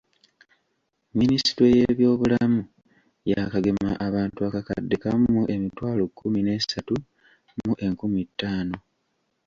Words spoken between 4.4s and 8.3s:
akakadde kamu mu emitwalo kkumi n'esatu mu enkumi